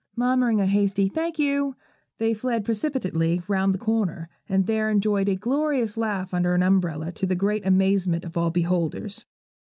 [0.15, 1.75] Murmuring a hasty 'thank you,'
[2.17, 7.11] they fled precipitately round the corner, and there enjoyed a glorious laugh under an umbrella,
[7.11, 9.27] to the great amazement of all beholders.